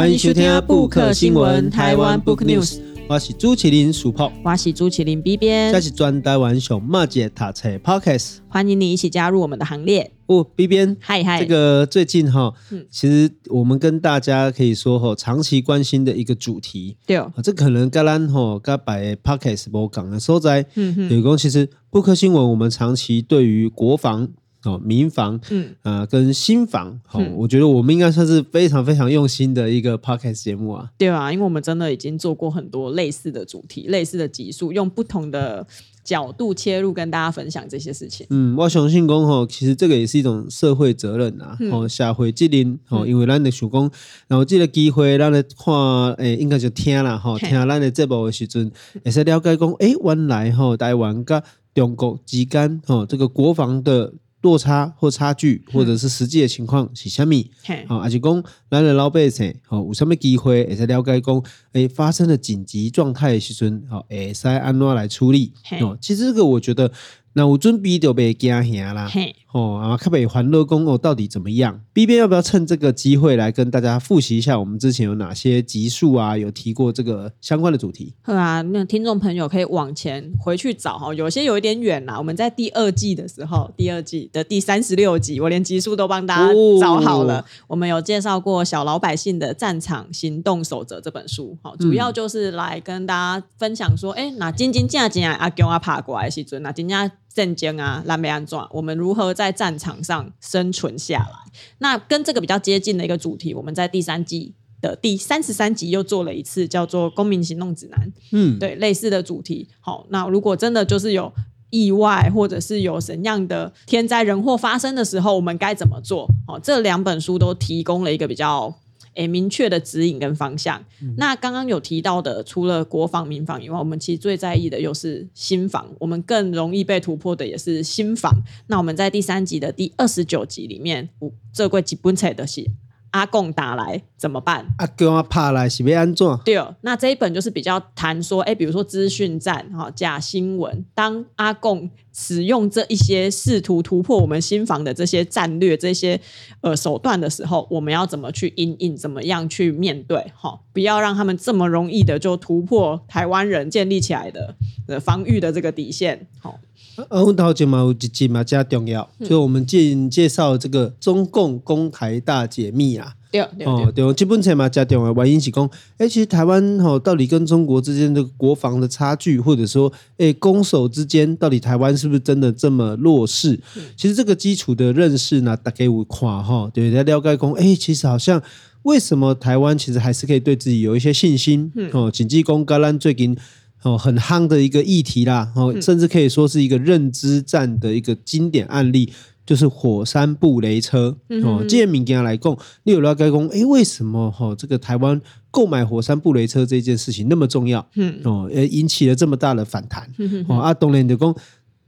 [0.00, 10.10] 欢迎收听《布克新闻》台湾 Book News，我是朱麒麟鼠炮，我是朱麒麟 B 边，这是专台湾熊猫姐塔车 Podcast，欢迎你一起加入我们的行列。
[10.24, 12.54] 哦，B 边，嗨嗨，这个最近哈，
[12.90, 24.30] 其实我们跟大家可以说哈，长期关心的一个主题，对，这可能跟咱哈跟摆 Podcast 无讲的所在，嗯哼，有讲其实布克新闻，我们长期对于国防。
[24.64, 30.90] 哦，民房，嗯，啊、呃，跟新房，好、哦，嗯、我觉得我们应该算是非常非常用心的一个 podcast 节目啊。
[30.98, 35.66] 对啊，因为我们真的已经做过很多类似的主题、类似的集数，用不同的
[36.04, 38.26] 角度切入，跟大家分享这些事情。
[38.28, 41.56] 嗯，我相信讲吼，其实这个也是一种社会责任啊。
[41.70, 43.90] 哦、嗯，社会责任，哦，因为咱的想讲，
[44.28, 48.70] 然后这个机会，咱来看，诶，应该就听了哈，听咱的节目的时阵，
[49.04, 51.42] 也是了解讲，诶，原来哦，台湾跟
[51.74, 54.12] 中国之间，哦，这个国防的。
[54.42, 57.50] 落差或差距，或者是实际的情况是虾米？
[57.86, 65.52] 好，还是讲咱的老百姓，好，有什么机会会使了解讲，诶，发生了紧急状态的时阵，好，会使安怎来处理？
[65.80, 66.90] 哦，其实这个我觉得。
[67.32, 78.14] 那有准备就别惊吓啦，嘿哦，啊，特别欢乐宫哦，到底怎么样？B 边要不要趁这个机会来跟大家复习一下，我们之前有哪些集数啊，有提过这个相关的主题？
[78.24, 82.16] 是啊，那听众朋友可以往前回去找哈，有些有一点远啦。
[82.16, 87.40] 我们在第二季的时候，第二季的第三十六集，我连集数都帮大家找好了。
[87.40, 97.10] 哦、我们有介绍过《小老百姓的战场行动守则》这本书，好，主要就是来跟大家分享说，哎、嗯，那真真正正阿公阿爬过来的时阵，那真正。
[97.32, 101.52] 战争啊，南北安装，我们如何在战场上生存下来？
[101.78, 108.08] 那跟这个比较接近的一个主题，我们在第三季的第三十三集又做了一次，叫做《公民行动指南》。
[108.32, 109.68] 嗯，对，类似的主题。
[109.80, 111.32] 好，那如果真的就是有
[111.70, 116.28] 意外，或者是有怎样的天灾人祸发生的时候，我们该怎么做？
[116.46, 118.74] 好，这两本书都提供了一个比较。
[119.14, 120.82] 诶，明确的指引跟方向。
[121.02, 125.88] 嗯、那刚刚有提到的，除了国防、民防以外，我们其实最在意的又是新防。
[125.98, 128.32] 我们更容易被突破的也是新防。
[128.68, 131.08] 那我们在第三集的第二十九集里面，
[131.52, 132.64] 这柜基本册的是。
[133.10, 134.66] 阿贡打来怎么办？
[134.78, 136.26] 阿公啊，怕来是要安怎？
[136.44, 146.20] 对哦，那这一本就是比较谈说，哎，比如说资讯战哈，假新闻，当阿贡使用这一些试图突破我们心防的这些战略、这些
[146.60, 148.96] 呃手段的时候，我们要怎么去应应？
[148.96, 150.30] 怎么样去面对？
[150.36, 154.54] 哈，不要让他们这么容易的就突破台湾人建立起来的
[154.86, 156.26] 呃防御的这个底线。
[156.38, 156.60] 好，
[157.08, 162.99] 呃，我头前嘛有一集嘛加重要，就我们介介绍这个中共攻台大解密。
[163.30, 173.52] 对对基本上嘛，加点啊，原因是讲，哎，其实台湾哈，到底跟中国之间的国防的差距，或者说，哎，攻守之间，到底台湾是不是真的这么弱势？
[173.76, 178.42] 嗯、其实这个基础的认识呢，大概有跨哈，对，在了解讲，哎，其实好像
[178.82, 181.70] 为什么台湾其实还是可以对自己有一些信心？
[181.76, 183.36] 嗯，哦，紧急攻，橄榄最近
[183.82, 189.12] 哦很夯的一个议题啦，哦，甚至可以说是一个认知战的一个经典案例。
[189.50, 197.84] 就是火山布雷车哦，这些民间来讲，你有了解讲，哎，为什么哈这个台湾购买火山布雷车这件事情那么重要？
[197.96, 200.08] 嗯哦，呃，引起了这么大的反弹。
[200.18, 201.34] 嗯哦啊，当然就讲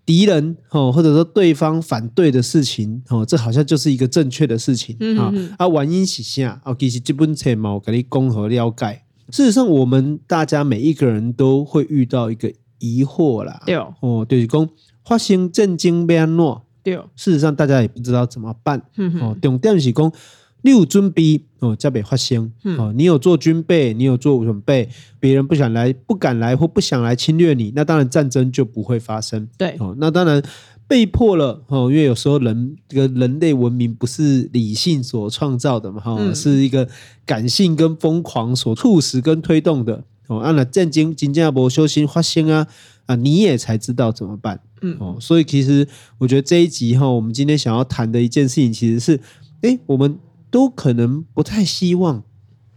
[0.04, 5.32] 敌人哦，或者说对方反对的事情哦，这好像就是一个正确的事情啊。
[5.56, 6.60] 啊，原因是啥？
[6.64, 9.02] 哦，其实这本册嘛，我给你综合了解。
[9.30, 13.62] 事实上，我们大家每一个人都会遇到一个疑惑啦。
[13.64, 14.68] 对哦，就是讲
[15.04, 18.82] 发生战争要怎么对，事实上大家也不知道怎么办。
[18.97, 20.12] 嗯、哼哦，重点是讲
[20.65, 22.53] 你有准备哦，才会发生。
[22.62, 24.88] 嗯、哦，你有做军备，你有做准备，
[25.19, 29.48] 别人不想来、不敢来或不想来侵略你，那当然战争就不会发生。
[29.59, 30.41] 对，哦，那当然
[30.87, 31.62] 被迫了。
[31.66, 36.88] 哦，因为有时候人这个人类文明不是理性所创造的嘛，哈、哦，嗯、是一个
[37.26, 40.04] 感性跟疯狂所促使跟推动的。
[40.28, 42.68] 哦，按了战争真正没修心发生啊
[43.07, 44.60] 啊，你也才知道怎么办。
[44.81, 45.87] 嗯哦，所以其实
[46.19, 49.21] 我觉得这一集哈，我们今天想要谈的一件事情，其实是，
[49.63, 50.19] 哎，我们
[50.51, 52.22] 都可能不太希望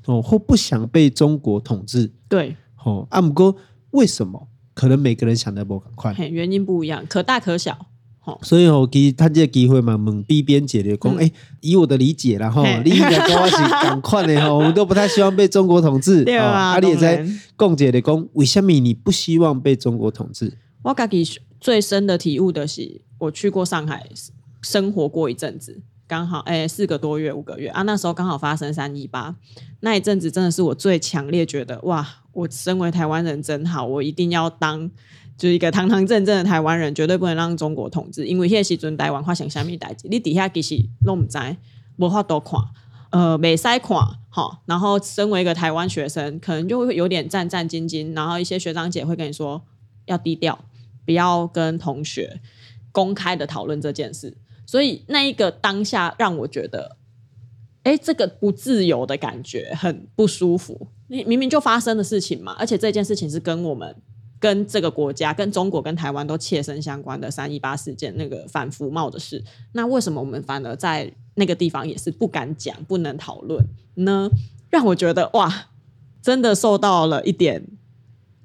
[0.06, 2.12] 哦，或不想被中国统治。
[2.30, 3.56] 对，哦，阿姆哥，
[3.92, 4.48] 为什么？
[4.76, 7.88] 可能每个人想的不赶快，原因不一样，可大可小。
[8.26, 11.32] 哦，所以我给他这个机会嘛，问 B 编解的讲，哎，
[11.62, 16.24] 以我的理解然后，你应该跟我是赶快的哈， 我们都不太希望被中国统治。
[16.24, 17.26] 对啊，阿里也在
[17.56, 20.54] 共姐的讲，为什么你不希望被中国统治？
[20.82, 24.08] 我自己最深的体悟的是，我去过上海
[24.62, 29.36] 生活过一阵子，刚好哎四个多月五个月啊，那时候刚好发生三一八，
[29.82, 34.90] 那一阵子真的是我最强烈觉得哇，我身为台湾人真好，我一定要当
[35.38, 41.38] 就是一个堂堂正正的台湾人，绝对不能让中国统治，因为那时阵台湾发生什么代志，你底下其实都不知，
[41.98, 42.60] 无法多看。
[43.12, 49.62] 呃美塞垮好，然后身为一个台湾学生，可能就会有点战战兢兢，然后一些学长姐会跟你说
[50.06, 50.66] 要低调，
[51.06, 52.42] 不要跟同学
[52.92, 54.38] 公开的讨论这件事。
[54.66, 56.98] 所以那一个当下让我觉得，
[57.84, 60.88] 哎，这个不自由的感觉很不舒服。
[61.08, 63.96] 你明明就发生的事情嘛，而且这件事情是跟我们。
[64.40, 73.66] 跟这个国家、跟中国、跟台湾都切身相关的三一八事件那个反服贸的事，那为什么我们反而在那个地方也是不敢讲、不能讨论
[73.96, 74.30] 呢？
[74.70, 75.68] 让我觉得哇，
[76.22, 77.66] 真的受到了一点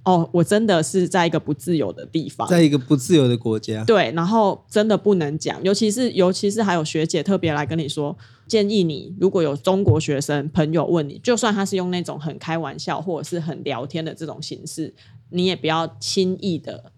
[0.05, 3.85] 哦，我真的是在一个不自由的地方，在一个不自由的国家。
[3.85, 8.17] 对，然后真的不能讲，尤其是尤其是还有学姐特别来跟你说，
[8.47, 14.95] 建议你如果有中国学生朋友问你，就算他是用那种很开玩笑或者是很聊天的这种形式。
[15.31, 16.93] 你也不要轻易的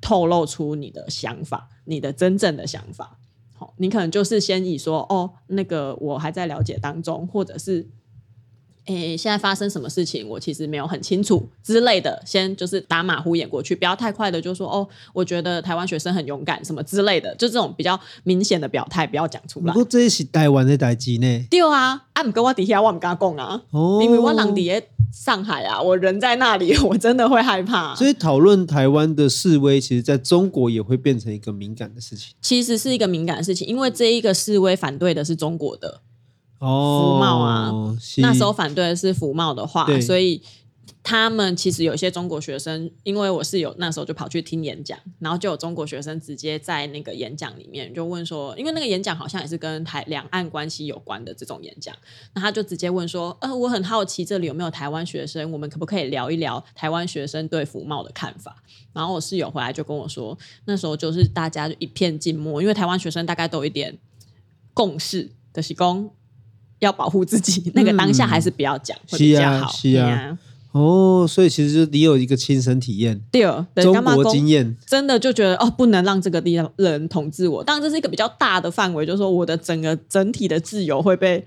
[0.00, 3.18] 透露出你的想法，你的真正的想法。
[3.52, 7.88] 好，你可能就是先以说，哦，那个我还在了解当中，或者是。
[8.86, 19.72] 诶，现在发生什么事情，我其实没有很清楚之类的，先就是打马虎眼过去，不要太快的就说哦，我觉得台湾学生很勇敢什么之类的，就这种比较明显的表态不要讲出来。
[19.72, 21.44] 不过这是台湾的代志呢？
[21.50, 27.94] 对啊，啊，不跟我底下我唔敢讲啊，哦、因为我人在上海啊，我人在那里， 我真的会害怕。
[27.94, 32.34] 所以讨论台湾的示威，其实在中国也会变成一个敏感的事情。
[32.40, 36.02] 其实是一个敏感的事情，因为这一个示威反对的是中国的。
[36.58, 37.72] 服贸啊，
[38.18, 40.40] 那时候反对的是服贸的话，所以
[41.02, 51.94] 他们其实有些中国学生，因为我是有那时候就跑去听演讲，然后就有中国学生直接在那个演讲里面就问说，因为那个演讲好像也是跟台两岸关系有关的这种演讲，
[52.34, 58.62] 那他就直接问说，呃，我很好奇这里有没有台湾学生，我们可不可以聊一聊台湾学生对服贸的看法？
[58.92, 63.96] 然后我室友回来就跟我说，那时候就是大家就一片静默，因为台湾学生大概都有一点
[64.72, 66.10] 共识的是讲。
[66.78, 69.70] 要保护自己，那个当下还是不要讲，嗯、会比较好。
[69.72, 70.08] 是啊，是啊。
[70.08, 70.38] 啊
[70.72, 73.42] 哦，所以其实你有一个亲身体验，对，
[73.82, 77.64] 中国经验，真的就觉得哦，不能让这个地方人统治我。
[77.64, 81.46] 当然，这是一个比较大的范围，就是说我的整个整体的自由会被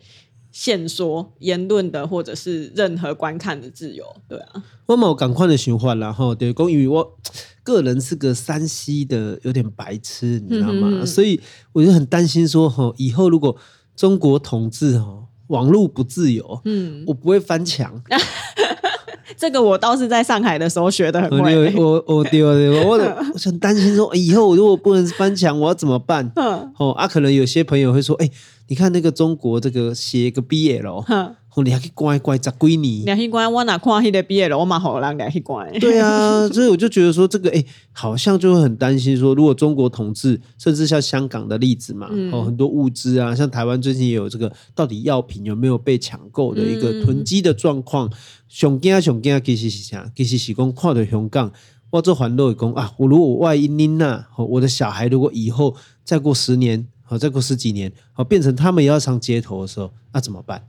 [0.51, 4.03] 限缩，言论的或者是任何观看的自由。
[4.27, 7.17] 对啊，我某赶快的循环，然后对，关于我
[7.61, 10.87] 个人是个山西的有点白痴，你知道吗？
[10.89, 11.39] 嗯、所以
[11.73, 13.55] 我就很担心说，哈，以后如果。
[13.99, 18.01] 中国统治哦，网络不自由，嗯，我不会翻墙。
[19.35, 21.75] 这个我倒是在上海的时候学的很会。
[21.75, 26.31] 我我对对，我 我很担心说，以后如果不能翻墙，我要怎么办？
[26.79, 28.29] 哦啊，可能有些朋友会说，哎，
[28.69, 31.03] 你看那个中国这个写个 BL。
[31.48, 35.71] 你还可以乖乖十几年，两千关我哪看那个毕业了，我蛮好让两千关。
[35.79, 48.09] 对啊，所以我就觉得说这个哎、欸，好像就会很担心说，如果中国统治，甚至像香港的例子嘛，嗯、哦，很多物资啊，像台湾最近也有这个，到底药品有没有被抢购的一个囤积的状况？
[48.47, 50.11] 熊惊啊熊惊啊，其实是啥？
[50.15, 51.51] 其实是讲看到香港，
[51.91, 60.63] 我做环路讲啊，我如果我外因因呐，我的小孩如果以后再过十年，好再过十几年，好变成他们也要上街头的时候，那怎么办？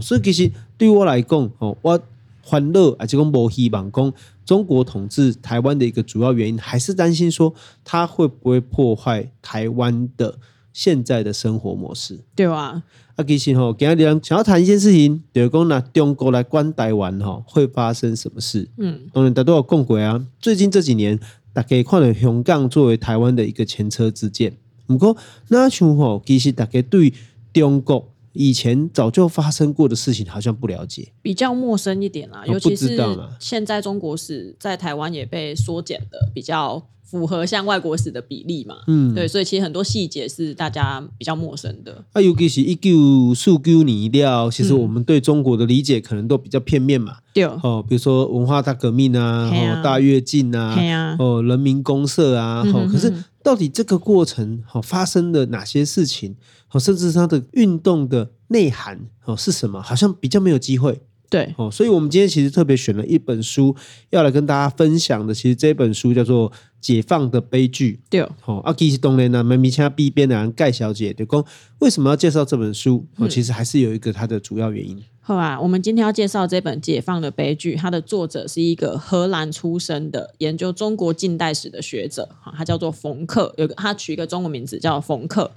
[0.00, 2.00] 所以其实对我来讲，哦，我
[2.42, 4.12] 欢乐而且讲无希望讲
[4.44, 10.38] 中国统治台湾的一个主要原因，还是担心说它会不会破坏台湾的
[10.72, 12.82] 现在的生活模式，对啊。
[13.16, 18.68] 啊，其实吼，今天想要谈一件事情，就是讲拿中国来管台湾，哈，会发生什么事？
[18.76, 20.26] 嗯，当然大家都有讲过啊。
[20.40, 21.18] 最近这几年，
[21.52, 24.54] 大家看到香港作为台湾的一个前车之鉴。
[24.86, 25.16] 不过，
[25.48, 27.14] 那像吼，其实大家对
[27.52, 28.08] 中国。
[28.34, 32.44] 以前早就发生过的事情，好像不了解，比较陌生一点啦。
[32.46, 32.98] 尤其是
[33.38, 38.76] 现在中国史在台湾也被缩减的比较符合像外国史的比例嘛。
[38.88, 42.04] 嗯，对，所以其实很多细节是大家比较陌生的。
[42.12, 47.18] 啊，尤其是一九四九年了，其实我们对中国的理解可能都比较片面嘛。
[47.32, 53.14] 对、嗯、哦，比如说文化大革命啊，啊哦，大跃进啊，啊哦，人民公社啊，哦，嗯、哼哼可是。
[53.44, 56.34] 到底这个过程好发生了哪些事情？
[56.66, 59.80] 好，甚至它的运动的内涵哦是什么？
[59.82, 61.02] 好像比较没有机会。
[61.28, 63.74] 对哦，所以我们今天其实特别选了一本书
[64.10, 65.34] 要来跟大家分享的。
[65.34, 68.00] 其实这本书叫做《解放的悲剧》。
[68.08, 71.44] 对哦，啊，其实当然呢，麦米恰 B 编的盖小姐就讲
[71.80, 73.06] 为什么要介绍这本书？
[73.16, 75.02] 哦，其实还是有一个它的主要原因。
[75.26, 85.50] 好啊，我们今天要介绍这本《解放的悲剧》，它的作者是一个荷兰出生的研究中国近代史的学者，哈，他叫做冯克，有个他取一个中文名字叫冯克。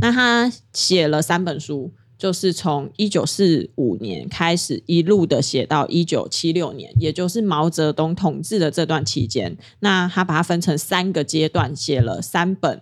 [0.00, 9.58] 那他写了三本书，就是从一九四五年开始一路的写到一九七六年，也就是毛泽东统治的这段期间。
[9.80, 12.80] 那他把它分成三个阶段，写了三本。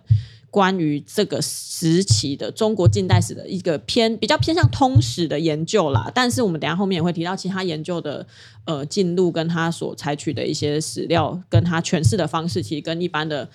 [0.51, 6.11] 关于这个时期的中国近代史的一个偏比较偏向通史的研究啦。
[6.13, 8.27] 但是我们等下后面也会提到其他研究的
[8.65, 13.49] 呃进度，跟他所采取的一些史料，跟他诠释的方式，其实跟一般的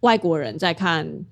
[0.00, 1.26] 外国人在看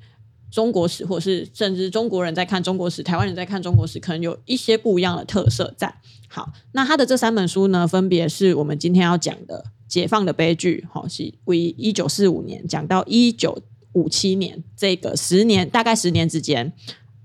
[0.51, 5.95] 中国史，或是甚至中国人在看中国史，台湾人在看中国史，可能有一些不一样的特色在。
[6.29, 9.65] 好，那他的这三本书呢，分别是我们今天要讲的。
[9.89, 16.73] 解放的悲剧，好，是为一九四五年讲到一九五七年这个十年，大概十年之间，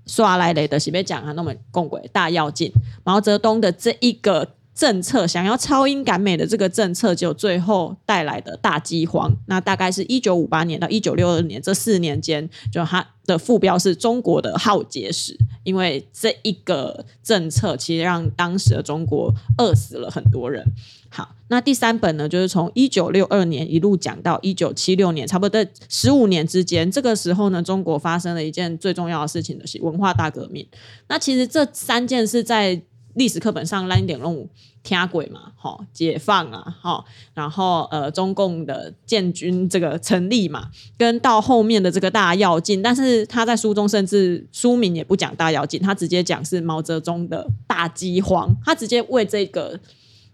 [0.06, 2.72] 刷来雷的是被讲啊，那么共轨大跃进，
[3.04, 4.54] 毛泽东的这一个。
[4.74, 9.32] 政策想要超英赶美的这个政策，就最后带来的大饥荒。
[9.46, 20.64] 那大概是一九五八年到一九六二年这四年间，就它的副标是中国的浩劫史，因为这一个政策其实让当时的中国饿死了很多人。
[21.08, 26.90] 好，那第三本呢，就是从一九六二年一路讲到一九七六年，差不多在十五年之间。
[26.90, 30.66] 这个时候呢，中国发生了一件最重要的事情的是文化大革命。
[31.06, 32.82] 那其实这三件事在
[33.14, 34.48] 历史课本上烂一点弄
[34.82, 37.02] 听鬼嘛，哈，解放啊，哈，
[37.32, 40.68] 然后呃，中共的建军这个成立嘛，
[40.98, 49.80] 跟到后面的这个大跃进，但是他在书中甚至书名也不讲大跃进，他直接讲是毛泽东的大饥荒，他直接为这个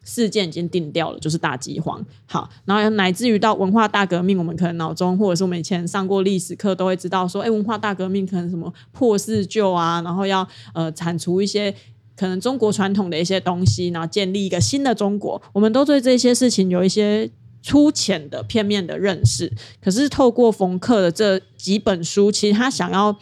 [0.02, 2.04] 事件已经定掉了，就是大饥荒。
[2.26, 10.44] 好，然后乃至于到文化大革命，我们可能脑中或者是我们以前上过历史课都会知道说，哎，文化大革命可能什么破四旧啊，然后要
[10.75, 11.72] 呃铲除一些。
[12.21, 17.31] 可能中国传统的一些东西，然后建立一个新的中国，我们都对这些事情有一些
[17.62, 19.50] 粗浅的、片面的认识。
[19.81, 23.17] 可是透过冯克的这几本书，其实他想要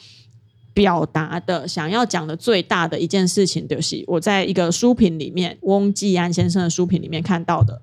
[0.75, 7.81] 表达的、想要讲的最大的一件事情，就是我在一个书评里面，翁继安先生的书评里面看到的，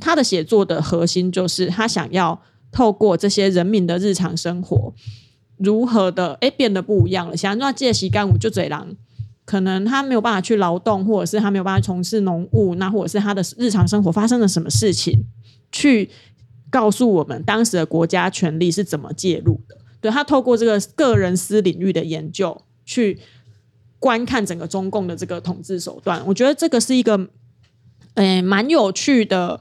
[0.00, 4.92] 他的写作的核心就是他想要透过这些人民的日常生活，
[5.56, 7.36] 如何的哎变得不一样了。
[7.36, 8.96] 想要借习干五就嘴狼。
[9.52, 15.26] 可能他没有办法去劳动，或者是他没有办法从事农务，那或者是他的日常生活发生了什么事情，
[15.70, 16.08] 去
[16.70, 19.76] 告诉我们当时的国家权力是怎么介入的。
[20.00, 23.18] 对，他透过这个个人私领域的研究，去
[23.98, 26.26] 观看整个中共的这个统治手段。
[26.26, 27.28] 我觉得这个是一个，
[28.14, 29.60] 诶，蛮有趣的，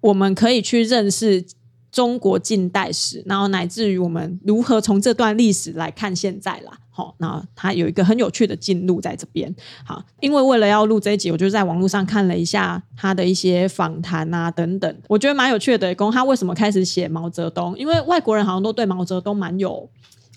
[0.00, 1.44] 我们可以去认识
[1.90, 6.78] 中国近代史，然后乃至于我们如何从这段历史来看现在啦。
[6.90, 9.54] 好，那他有一个很有趣的进路在这边。
[9.84, 15.94] 好，因为为了要录这一集，我就在网络上看了一下他的一些访谈啊等等，我觉得蛮有趣的。
[15.94, 17.78] 讲他为什么开始写毛泽东？
[17.78, 19.88] 因为外国人好像都对毛泽东蛮有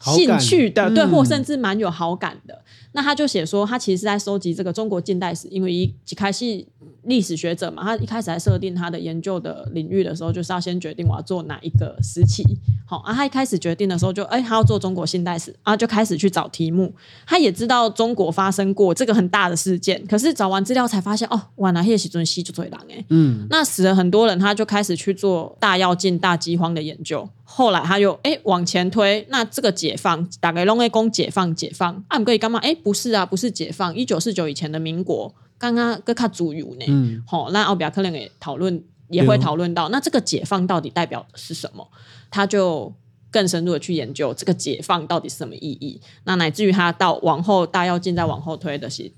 [0.01, 2.53] 兴趣的，对，或甚至蛮有好感的。
[2.53, 6.65] 嗯、那他就写说，他其实是在收集这个中国近代史，因为一开始。
[7.03, 12.43] 历史学者嘛，他一开始在设定他的研究的领域的时候，就是要先决定我要做哪一个时期。
[12.85, 16.93] 好啊，他一开始决定的时候就，哎，他要做中国近代史，然后就开始去找题目。
[17.25, 27.27] 他也知道中国发生过这个很大的事件，可是找完资料才发现，哦，哇，那些时阵死就最狼哎，嗯，那死了很多人，他就开始去做大跃进、大饥荒的研究。
[27.43, 32.59] 后来他又哎往前推，那这个解放大概拢会讲解放解放，啊，可以干嘛？
[32.59, 35.33] 哎，不是啊，不是解放，一九四九以前的民国。
[35.61, 41.87] 刚刚跟他主语呢，好、嗯，那奥比亚克林也讨论，也会讨论到，那这个解放到底代表的是什么？
[42.31, 42.91] 他就
[43.29, 46.01] 更深入的去研究这个解放到底是什么意义。
[46.23, 49.11] 那乃至于他到往后大跃进再往后推的是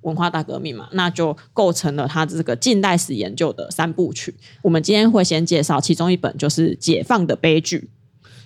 [0.00, 4.34] 文化大革命嘛，那就构成了他这个近代史研究的三部曲。
[4.62, 7.78] 我们今天会先介绍其中一本，就是《解放的悲剧》。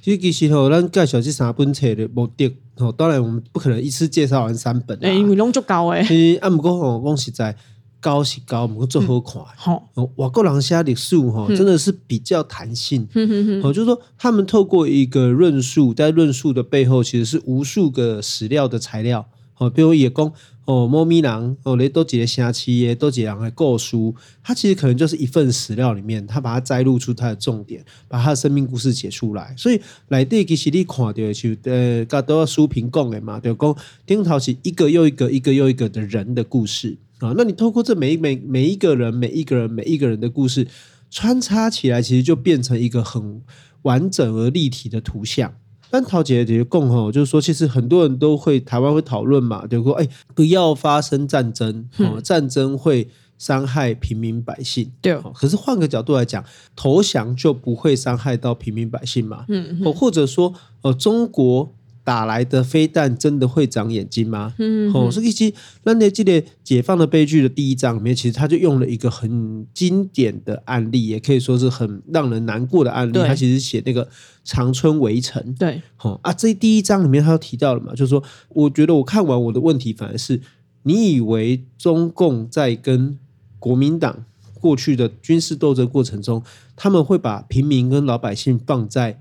[0.02, 4.98] 其实，其实吼，咱介绍这三本册的目的，吼，当然我们不可能一次介绍完三本。
[5.02, 6.02] 哎，因为拢足够诶。
[6.04, 7.56] 其实，啊，不过吼，讲实在，
[8.00, 9.42] 高是高，不过做好看。
[9.56, 13.06] 好、嗯，外国人写历史吼，真的是比较弹性。
[13.14, 19.26] 嗯哼哼，就是说，他们透过一个论述，在论述的背后，其实是无数个史料的材料。
[19.54, 20.32] 好，比如也讲。
[20.68, 29.54] 哦，猫咪狼哦，雷多几个虾七耶，多几狼来构书，它其实可能就是一份史料里面，他把它摘录出它的重点，把他的生命故事写出来。
[29.56, 31.24] 所以来第其实你看到就
[31.62, 37.32] 呃，刚都要书评讲的嘛，就讲丁涛是一个又一个、一个又一个的人的故事啊。
[37.34, 40.68] 那你透过这每每每一个人、每一个人、每一个人的故事
[41.10, 43.40] 穿插起来，其实就变成一个很
[43.84, 45.54] 完整而立体的图像。
[45.90, 54.90] 但陶杰也共吼，就是说，其实很多人都会台湾会讨论嘛，就说哎，不要发生战争，哦、嗯，战争会伤害平民百姓。
[55.00, 59.44] 对，可是换个角度来讲，投降就不会伤害到平民百姓嘛。
[59.48, 60.52] 嗯，或或者说，
[60.82, 61.72] 呃，中国
[62.08, 64.54] 打来的飞弹真的会长眼睛吗？
[64.58, 73.12] 嗯，哦，所以其实那那这个解放的悲剧的第一章里面，其实他就用了一个很经典的案例，也可以说是很让人难过的案例。
[73.12, 74.08] 他其实写那个
[74.42, 75.54] 长春围城。
[75.58, 80.40] 对，哦啊，这第一章里面他都提到了嘛，就是说，我觉得我看完我的问题反而是，
[80.84, 83.18] 你以为中共在跟
[83.58, 84.24] 国民党
[84.54, 86.42] 过去的军事斗争过程中，
[86.74, 89.20] 他们会把平民跟老百姓放在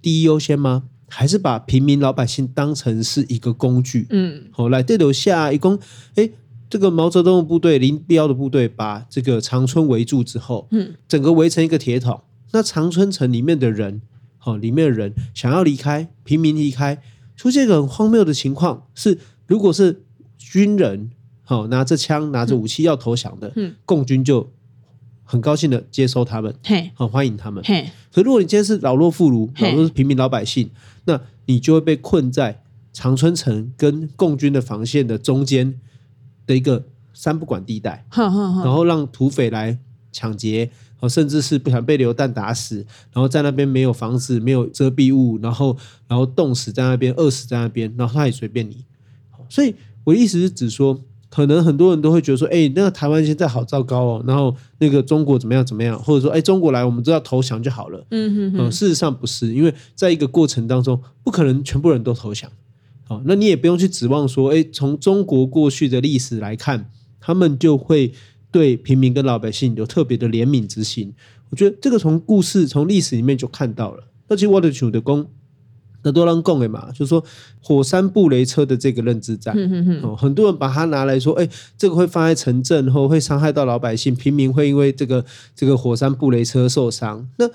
[0.00, 0.84] 第一优先吗？
[1.08, 4.06] 还是把平民老百姓当成是一个工具？
[4.10, 5.78] 嗯，好，来对楼下一共，
[6.14, 6.30] 哎，
[6.70, 12.20] 这个毛泽东的部队、林彪的部队把这个长春围住之后，嗯，整个围成一个铁桶。
[12.52, 14.00] 那长春城里面的人，
[14.36, 17.02] 好，里面的人想要离开，平民离开，
[17.36, 20.02] 出现一个很荒谬的情况是，如果是
[20.36, 21.10] 军人，
[21.42, 24.50] 好，拿着枪、拿着武器要投降的，嗯，共军就。
[25.30, 27.62] 很高兴的接收他们，嘿，很欢迎他们。
[27.62, 30.70] 嘿，可如果你今天是老弱妇孺，老弱是平民老百姓，
[31.04, 32.62] 那你就会被困在
[32.94, 35.78] 长春城跟共军的防线的中间
[36.46, 36.82] 的一个
[37.12, 39.78] 三不管地带，然后让土匪来
[40.10, 40.70] 抢劫，
[41.10, 42.76] 甚至是不想被流弹打死，
[43.12, 48.82] 然后在那边没有房子、没有遮蔽物，然后然后冻死在那边、饿死在那边，然后他也随便你。
[49.50, 50.98] 所以我的意思是指说。
[51.30, 58.06] 可能很多人都会觉得说，哎，那个台湾现在好糟糕哦，然后那个中国怎么样怎么样，或者说，哎，中国来，我们只要投降就好了。
[58.10, 58.68] 嗯哼哼。
[58.68, 62.50] 嗯，事实上不是，因为在一个过程当中，不可能全部人都投降。
[63.04, 68.12] 好，那你也不用去指望说，哎，从中国过去的历史来看，他们就会
[68.50, 71.12] 对平民跟老百姓有特别的怜悯之心。
[71.50, 74.04] 我觉得这个从故事、从历史里面就看到了。
[74.28, 75.26] 那其实我的主的功。
[76.02, 77.22] 那多人讲的嘛，就是说
[77.60, 85.24] 火山布雷车的这个认知战，嗯、哦，很多人把它拿来说，哎，这个会放在城镇后会伤害到老百姓，平民会因为这个
[85.56, 87.28] 这个火山布雷车受伤。
[87.36, 87.50] 那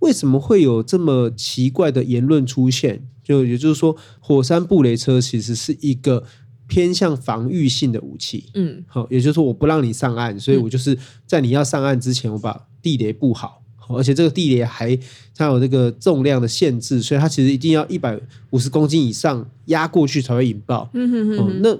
[0.00, 3.06] 为什么会有这么奇怪的言论出现？
[3.22, 6.22] 就也就是说，火山布雷车其实是一个
[6.68, 8.50] 偏向防御性的武器。
[8.54, 13.62] 嗯，好、哦，也就是说，我不让你上岸，所以我就是在你要上岸之前，我把地雷布好。
[13.88, 14.98] 而且这个地雷还
[15.34, 18.18] 它有这个重量的限制，所以它其实一定要一百
[18.50, 20.88] 五十公斤以上压过去才会引爆。
[20.94, 21.52] 嗯哼哼、哦。
[21.60, 21.78] 那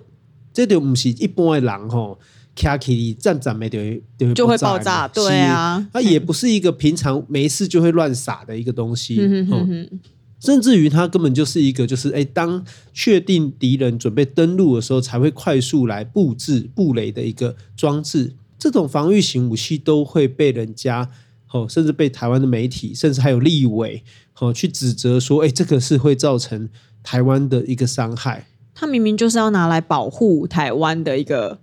[0.52, 2.18] 这就不是一般的人吼，
[2.54, 4.02] 卡起你站站没得
[4.34, 5.08] 就会爆炸。
[5.08, 9.16] 对啊，它也不是一个平常没事就会乱撒的一个东西。
[9.18, 10.00] 嗯哼哼。
[10.38, 18.34] 甚至于它根本就是一个，就是哎，当确定敌人准备登陆的时候，才会快速来布置布雷的一个装置。
[18.58, 21.10] 这种防御型武器都会被人家。
[21.52, 24.02] 哦，甚至被台湾的媒体，甚至还有立委，
[24.40, 26.68] 哦，去指责说，哎，这个是会造成
[27.02, 28.46] 台湾的一个伤害。
[28.74, 31.58] 他明明就是要拿来保护台湾的一个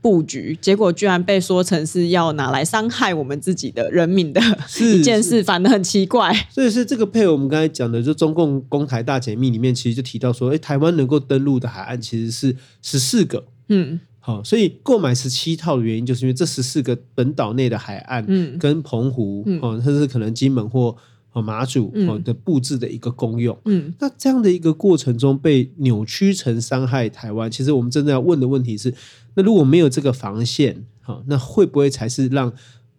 [0.00, 4.40] 布局，结果居然被说成是要拿来伤害我们自己的人民的
[4.80, 6.32] 一件事，反的很奇怪。
[6.50, 13.46] 所以是这个配合我们刚才讲的，就中共公台大解密里面，其实就提到说，哎，台湾能够登陆的海岸其实是十四个。
[13.68, 14.00] 嗯。
[14.26, 18.58] 好，所以购买十七套的原因，就是因为这十四个本岛内的海岸，嗯。
[18.58, 20.96] 跟澎湖，嗯，哦，甚至可能金门或
[21.42, 28.94] 马祖，哦的布置的一个功用，嗯，那这样的一个过程中被扭曲成伤害台湾，其实我们真的要问的问题是，
[29.34, 32.50] 那如果没有这个防线，好，那会不会才是让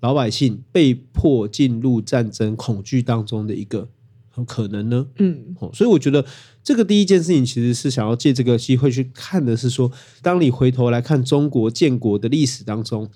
[0.02, 3.88] 老百姓被迫进入战争恐惧当中的一个？
[4.38, 6.26] 有可能呢，嗯，所以我觉得
[6.64, 13.10] 这个第一件事情其实是想要借这个机会去看的是说，当你回头来看中国建国的历史当中，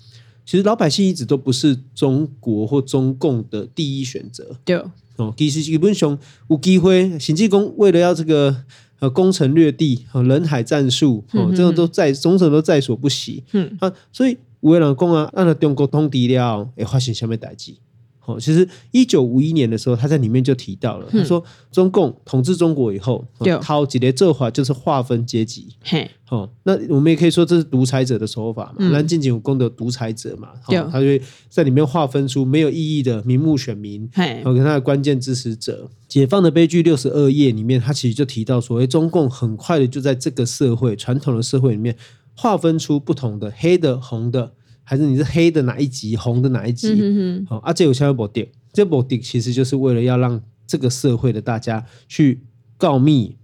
[0.46, 4.56] 其实老百姓一直都不是中国或中共的第一选择。
[4.64, 4.82] 对
[5.16, 8.64] 哦，其实基本上有机会，甚至讲为了要这个
[9.00, 13.44] 呃攻城略地，人海战术，哦、嗯，这种都在总统都在所不惜。
[13.52, 17.74] 嗯啊，所以有的人讲啊，按照中国通敌了，会发生什么代志？
[18.38, 23.26] 其实一九五一年的时候，他在里面就提到了，他说中共统治中国以后，
[23.60, 25.74] 掏几列做法就是划分阶级。
[26.28, 34.08] 哦，那我们也可以说这是独裁者的手法嘛，南京有功的独裁者嘛，他就会在里面划分出没有意义的名目选民，
[34.44, 35.90] 和跟他的关键支持者。
[36.06, 41.96] 解放的悲剧六十二页里面，他其实就提到说，哎，中共很快的就在这个社会传统的社会里面
[42.36, 44.52] 划分出不同的黑的、红的。
[44.90, 46.88] 还是你是黑的哪一集，红的哪一级？
[46.88, 52.40] 好、嗯哦，啊，这有相关目的，这目的其实就是为了要让这个社会的大家去
[52.76, 53.36] 告密、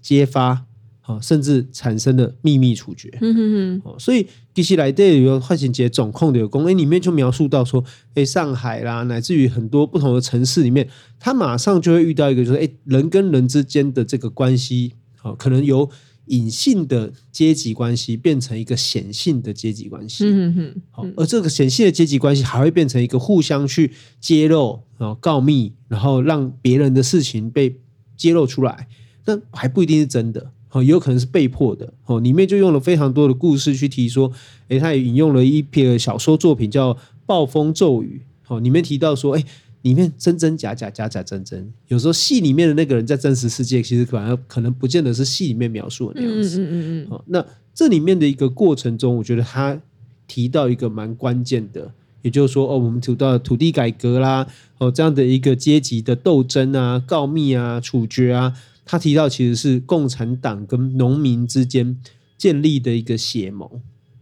[0.00, 0.64] 揭发，
[1.02, 3.10] 好、哦，甚至产生的秘密处决。
[3.20, 3.82] 嗯哼哼。
[3.84, 10.88] 哦，所以其实来对有个坏情节总控的有功，哎，里面就描述到说，哎，上海啦，乃至于很多不同的城市里面，
[11.20, 15.90] 他马上就会遇到一个，就是哎，人跟人之间的这个关系，好、哦，可能由。
[16.26, 27.76] 隐性的阶级关系变成一个显性的阶级关系，嗯哼，好，而这个显性的阶级关系还会变成一个互相去揭露，然后告密，然后让别人的事情被
[28.16, 28.88] 揭露出来，
[29.26, 34.32] 那还不一定是真的，哦，也有可能是被迫的，哦，里面就用了非常多的故事去提说，
[34.68, 36.94] 诶，他也引用了一篇小说作品叫
[37.26, 38.22] 《暴风骤雨》，
[38.54, 39.44] 哦，里面提到说，诶，
[39.84, 49.80] 里面真真假假，假假真真，有时候戏里面的那个人在真实世界其实反而可能不见得是戏里面描述的那样子，嗯嗯嗯嗯，好，那这里面的一个过程中，我觉得他
[50.26, 51.92] 提到一个蛮关键的。
[52.22, 54.46] 也就是说，哦，我们提到土地改革啦，
[54.78, 61.98] 哦，这样的一个阶级的斗争啊、告密啊、处决啊，他提到其实是共产党跟农民之间
[62.38, 63.68] 建立的一个血盟、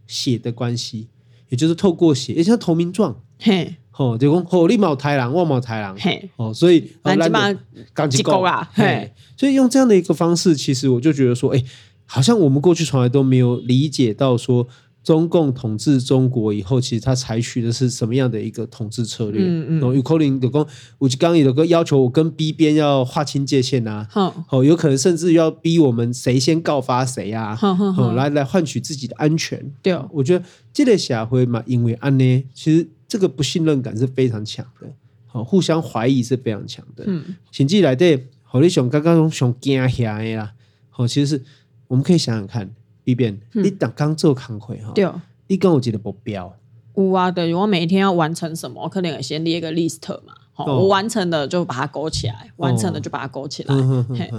[0.05, 1.07] 血的关系，
[1.47, 7.59] 也就是透过血，也像投名状，嘿，哦，就讲哦，你冇太郎，我冇太郎，嘿，哦，所以那基本
[7.95, 11.63] 上机构啊，嘿，所以用这样的一个方式，其实我就觉得说，哎，
[12.05, 14.67] 好像我们过去从来都没有理解到说。
[15.03, 19.43] 中共统治中国以后，其实他采取的是什么样的一个统治策略？
[19.43, 19.95] 嗯嗯。
[19.95, 20.65] 有可能有讲，
[20.97, 24.07] 我就刚有个要求，我跟 B 边要划清界限啊。
[24.09, 27.53] 好，哦，有可能甚至要逼我们谁先告发谁啊？
[27.53, 29.61] 好，好，好，来来换取自己的安全。
[29.81, 34.87] 对，我觉得这类社会嘛，因为安呢，其实这个不信任感是非常强的。
[35.27, 37.03] 好，互相怀疑是非常强的。
[37.07, 37.35] 嗯。
[37.51, 40.53] 甚至来对，好，你想刚刚想惊吓的啦。
[40.89, 41.43] 好，其实是
[41.87, 42.73] 我们可以想想看。
[43.03, 45.07] 一遍，你刚刚做工课哈，对，
[45.47, 46.53] 你跟我记得目标。
[46.95, 50.33] 有啊，等于我每一天要完成什么，我可能先列一个 list 嘛。
[50.55, 53.75] 好，我完成的就把它勾起来，完成的就把它勾起来。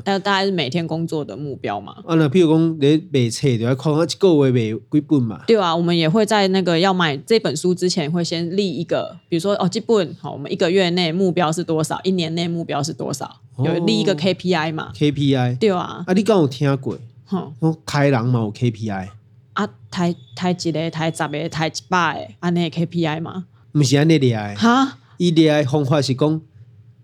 [0.05, 1.96] 但大概是每天工作的目标嘛。
[2.07, 5.42] 啊，那譬如讲你买册就要看一个月买几本嘛。
[5.44, 16.05] 对啊，我们也会在那个要买这本书之前，会先立一个，比如说哦，这本好，我们一个月内目标是多少，一年内目标是多少，有立一个 KPI 嘛？KPI 对啊。
[16.07, 16.96] 啊，你刚有听过？
[17.27, 17.55] 哼，
[17.87, 19.09] 台人嘛有 KPI
[19.55, 23.47] 啊，台台一个、台十个、台一百个，安尼 KPI 嘛？
[23.73, 24.99] 毋是安尼厉害哈？
[25.17, 26.41] 伊厉害方法是讲，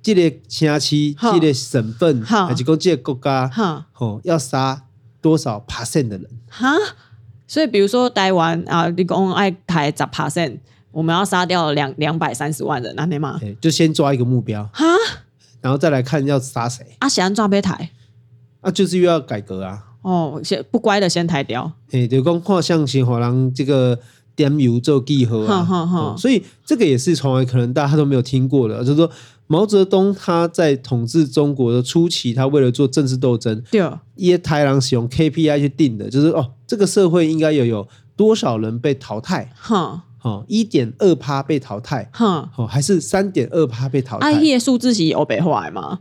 [0.02, 4.85] 这个城市、这个省份，还是讲即个国家，哈，哦，要杀
[5.20, 6.28] 多少 percent 的人？
[6.48, 6.74] 哈，
[7.46, 10.59] 所以比如说台湾啊，你讲爱台十 percent，
[10.90, 13.40] 我们要杀掉两两百三十万人，安尼嘛？
[13.61, 14.85] 就先抓一个目标，哈，
[15.61, 16.85] 然后再来看要杀谁？
[16.98, 17.90] 啊，想抓别台？
[18.61, 19.87] 啊，就是又要改革啊。
[20.02, 21.70] 哦，先不乖的先抬掉。
[21.90, 23.98] 哎，就讲看象形火狼这个
[24.34, 28.78] 点油做记号啊、哦，所以这个也是从来可能大家都没有听过的。
[28.84, 29.10] 就是说
[29.46, 33.82] 毛泽东他在统治中国的初期，他为了做政治斗争，对，
[34.16, 37.86] 一些台郎使用 KPI 去定的，就是哦，这个社会应该有有
[38.16, 39.52] 多少人被淘汰？
[39.54, 44.32] 哈，哦，一点二趴被淘汰，哈，哦，还是三点二趴被淘汰？
[44.32, 45.98] 啊，这数字是欧北话吗？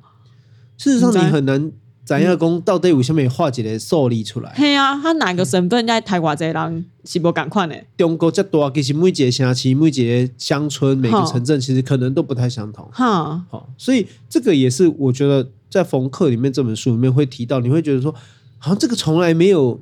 [0.78, 1.72] 事实上，你很难。
[2.10, 4.52] 咱要讲到底为什么画一个数字出来？
[4.56, 7.76] 嘿啊，他哪个省份在台湾这人是不赶快呢？
[7.98, 12.84] 中国这多，其实每一个城市、每一个乡村、每个城镇，其实可能都不太相同。
[12.92, 18.12] 哈，好，所以这个也是我觉得在冯克里面这本书里面会提到，你会觉得说，
[18.58, 19.80] 好像这个从来没有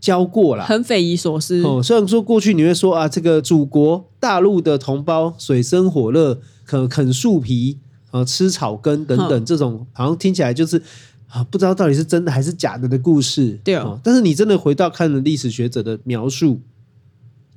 [0.00, 1.62] 教过啦，很匪夷所思。
[1.62, 7.78] 哦，虽然说过去你会说啊，这个祖国大陆的同胞水深火热，啃啃树皮
[8.10, 10.82] 啊，吃草根等等，这种好像听起来就是。
[11.30, 13.58] 啊，不知道到底是真的还是假的的故事。
[13.62, 16.60] 对哦，但是你真的回到看了历史学者的描述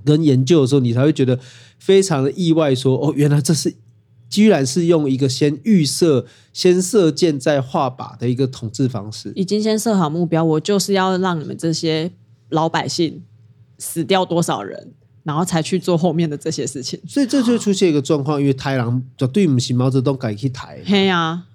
[0.05, 1.39] 跟研究的时候，你才会觉得
[1.79, 3.73] 非常的意外说，说哦，原来这是
[4.29, 9.31] 居然是用一个先预设、先射箭再画靶的一个统治方式。
[9.36, 12.12] 已经先设好目标，我就是要让你们这些
[12.49, 13.23] 老百姓
[13.79, 14.91] 死掉多少人，
[15.23, 16.99] 然后才去做后面的这些事情。
[17.07, 20.79] 所以这就出现一个状况，因为太狼绝对不是毛泽东改去台。
[20.86, 21.47] 嘿啊。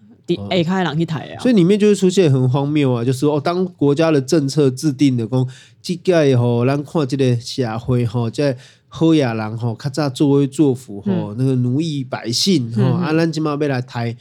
[0.51, 5.47] A 开朗去台啊，所以里面就会出现很荒谬啊，就是哦，当国家的政策制定的讲，
[5.81, 8.57] 这个吼，咱看这个社会吼，在
[8.89, 14.17] 好野人吼，较早作威作福吼，嗯、那个奴役百姓吼，啊，咱今嘛要来台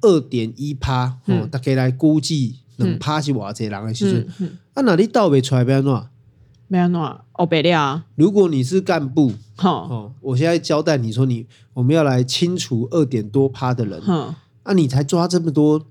[0.00, 5.92] 二点一趴，吼，大家来估计两趴是偌济人的时阵，啊，那你倒未出来要安怎？
[5.92, 7.00] 要安怎？
[7.00, 8.04] 哦，白了啊！
[8.16, 14.34] 如果你是干部，哦，我现在交代你说你，我们要来清除二点多趴的人，那、
[14.70, 15.84] 啊、你才抓这么多，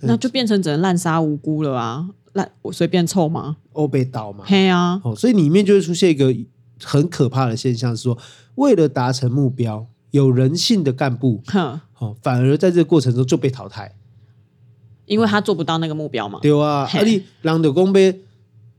[0.00, 2.08] 那就变成只能滥杀无辜了啊！
[2.32, 3.58] 滥我随便凑吗？
[3.74, 5.00] 欧被倒嘛，嘿啊！
[5.04, 6.34] 哦，所以里面就会出现一个
[6.82, 8.18] 很可怕的现象，是说
[8.56, 13.94] 为了达成目标，有人性的干部，哼，哦，反而在这个过程中就被淘汰，
[15.06, 16.40] 因为他做不到那个目标嘛。
[16.42, 16.84] 对啊，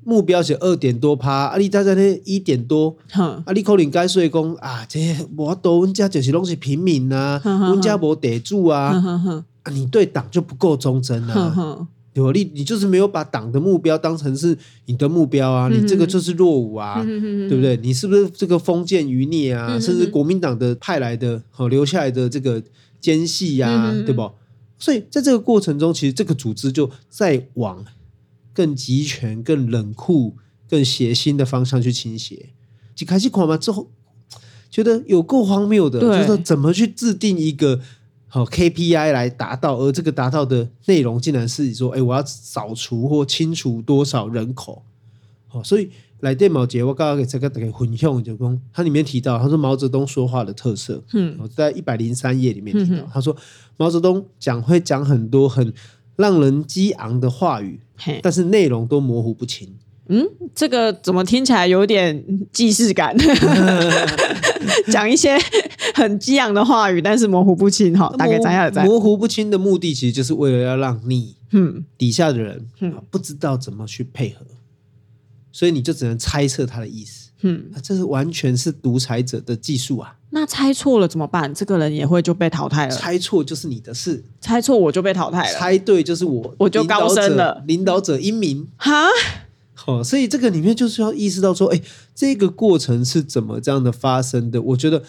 [0.03, 4.99] 目标是二点多趴，啊，你在在那一点多，哼，阿里可能该说讲啊，这
[5.37, 8.93] 我都阮家就是拢是平民呐、啊，阮家无地主啊，
[9.63, 12.31] 啊，你对党就不够忠贞啊，对吧？
[12.33, 17.77] 你你就是没有把党的目标当成是你的目标啊，你这个就是落伍啊，对不对？
[17.77, 19.79] 你是不是这个封建余孽啊？
[19.79, 22.63] 甚至国民党的派来的、好留下来的这个
[22.99, 24.31] 奸细呀，对不？
[24.79, 27.83] 所以在这个过程中，其实这个组织就在往
[28.53, 30.35] 更集权、更冷酷、
[30.69, 32.49] 更血腥的方向去倾斜。
[32.95, 33.89] 几开始看完之后，
[34.69, 37.79] 觉得有够荒谬的，就是说怎么去制定一个
[38.27, 44.83] 好 KPI 来达到，而这个达到的内容竟然是说，哎，我要扫除或清除多少人口。
[45.47, 45.89] 好，所以。
[46.21, 53.33] 来电毛节，我刚刚给这个给混用就讲，它里面提到，他说毛泽东说话的特色，嗯，在一百零三页里面提到，嗯、他说
[53.77, 55.73] 毛泽东讲会讲很多很
[56.19, 57.79] 让人激昂的话语，
[58.21, 59.73] 但是内容都模糊不清。
[60.09, 63.15] 嗯，这个怎么听起来有点既视感？
[64.91, 65.37] 讲一些
[65.93, 68.83] 很激昂的话语，但是模糊不清哈，大概怎样的？
[68.83, 74.45] 模糊不清的目的其实就是为了要让你，嗯，底下的人，嗯，不知道怎么去配合。
[75.53, 80.15] 所以你就只能猜测他的意思，嗯，这是完全是独裁者的技术啊。
[80.31, 81.53] 那猜错了怎么办？
[81.53, 82.95] 这个人也会就被淘汰了。
[82.95, 85.57] 猜错就是你的事，猜错我就被淘汰了。
[85.57, 87.63] 猜对就是我，我就高升了。
[87.67, 89.07] 领导者英明哈，
[89.73, 91.81] 好，所以这个里面就是要意识到说，哎，
[92.13, 94.61] 这个过程是怎么这样的发生的？
[94.61, 95.03] 我觉得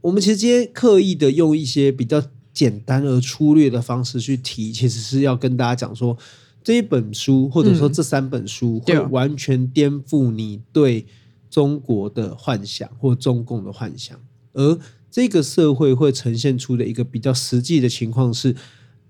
[0.00, 6.16] 我们其实今天刻意的用一些比较简单而粗略的方式去提，其实是要跟大家讲说。
[6.64, 11.06] 这一本书，或者说这三本书，会完全颠覆你对
[11.48, 14.18] 中国的幻想或中共的幻想，
[14.56, 14.78] 而
[15.10, 18.56] 这个社会会呈现出的一个比较实际的情况是，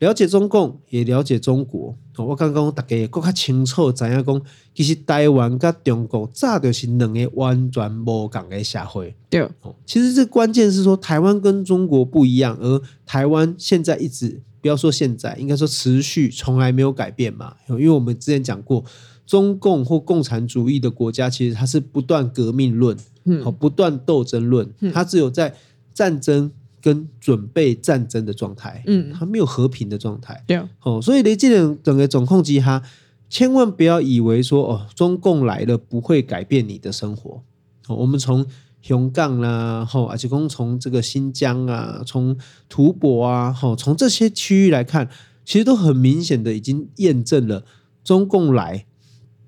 [0.00, 1.96] 了解中共也了解中国。
[2.18, 4.42] 我刚刚大家更加清楚知影讲，
[4.74, 9.14] 其实台湾跟中国早就是两个完全不同的社会。
[9.30, 9.48] 对，
[9.86, 14.42] 其实这关键是说，台湾跟中国不一样，而台湾现在一直。
[14.58, 17.54] 不要说现在，应该说持续从来没有改变嘛。
[17.68, 18.84] 因为我们之前讲过，
[19.26, 25.54] 中共或共产主义的国家，其实它是不断革命论，嗯，不断斗争论，它只有在
[25.92, 30.44] 战争跟准备战争的状态，嗯，它没有和平的状态。
[30.46, 32.80] 对，哦，所以雷这种整个总控机哈，
[33.28, 37.42] 千万不要以为说哦，中共来了不会改变你的生活。
[37.88, 38.46] 我们从
[38.82, 42.36] 香港啦，吼，而且从这个新疆啊，从
[42.68, 45.08] 吐蕃啊，吼，从这些区域来看，
[45.44, 47.64] 其实都很明显的已经验证了，
[48.04, 48.86] 中共来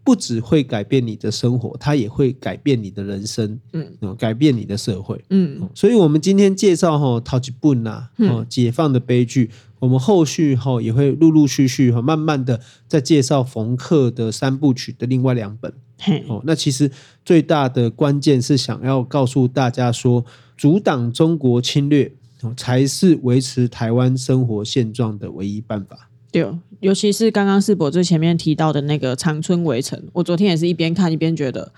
[0.08, 15.70] 不只会改变你的生活，它也会改变你的人生，嗯，改变你的社会，嗯，所以我们今天介绍哈陶吉布纳，哦，解放的悲剧，我们后续哈也会陆陆续续哈，慢慢的再介绍冯克的三部曲的另外两本。
[15.98, 16.24] 嘿。
[16.26, 16.90] 哦，那其实
[17.22, 20.24] 最大的关键是想要告诉大家说，
[20.56, 22.10] 阻挡中国侵略
[22.56, 26.07] 才是维持台湾生活现状的唯一办法。
[26.30, 26.46] 对，
[26.80, 31.72] 尤其是刚刚世博最前面提到的那个长春围城，我昨天也是一边看一边觉得，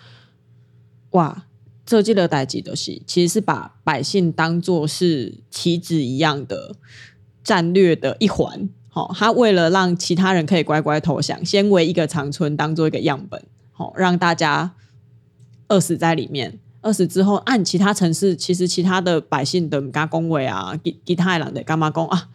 [1.11, 1.47] 哇，
[1.87, 6.75] 这记得代志的戏，其实是把百姓当作是棋子一样的
[7.45, 8.69] 战略的一环。
[8.89, 13.43] 好，他为了让其他人可以乖乖投降，先围一个长春当做一个样本。
[13.97, 14.75] 让大家
[15.69, 22.29] 饿死在里面，饿死之后，按其他城市，其实其他的百姓的加恭维啊，其其他人的干嘛工啊？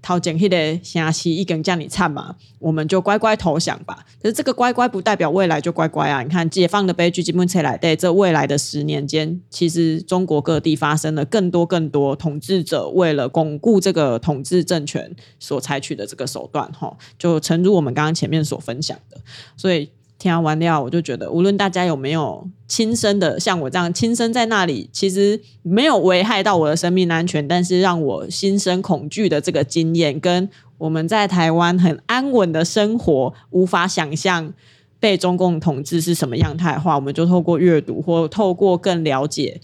[0.00, 4.04] 掏钱去的城市一根叫你惨嘛，我们就乖乖投降吧。
[4.22, 6.22] 可是这个乖乖不代表未来就乖乖啊！
[6.22, 19.20] 你看解放的悲剧基本起来，对这未来的十年间，其实中国各地发生了更多更多统治者为了巩固这个统治政权所采取的这个手段，哈，就诚如我们刚刚前面所分享的，
[19.56, 19.90] 所以。
[20.18, 34.52] 听完了，我就觉得，无论大家有没有亲身的像我这样亲身在那里，其实没有危害到我的生命安全，但是让我心生恐惧的这个经验，跟我们在台湾很安稳的生活，无法想象
[34.98, 39.60] 被中共统治是什么样态的话，我们就透过阅读或透过更了解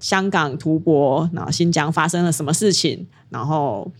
[0.00, 3.92] 香港、吐蕃、然后新疆发生了什么事情，然后。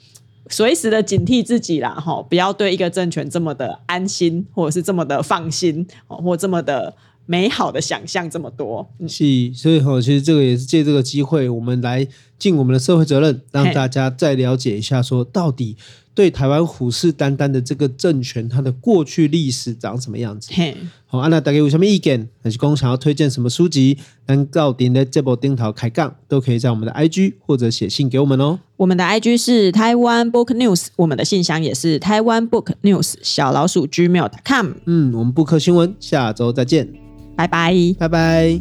[0.48, 6.94] 随时的警惕自己啦，哈，不要对一个政权这么的安心，或者是这么的放心，或这么的
[7.26, 8.88] 美好的想象这么多。
[9.08, 12.06] 是，所以哈，其实这个也是借这个机会，我们来
[12.38, 15.76] 尽我们的社会责任，让大家再了解一下，说到底。
[16.14, 20.50] 对台湾虎视眈眈的这个政权，它的过去历史长什么样子？
[20.52, 22.28] 嘿好，啊，那大家有什么意见？
[22.42, 23.98] 还是公想要推荐什么书籍？
[24.26, 28.58] 能到顶的这部顶头开杠，都可以在我们的 IG 或者写信给我们哦。
[28.76, 34.72] 我们的 IG 是台湾 Book News，我们的信箱也是台湾 Book News 小老鼠 Gmail.com。
[34.86, 36.88] 嗯，我们布克新闻下周再见，
[37.36, 38.60] 拜拜，拜拜。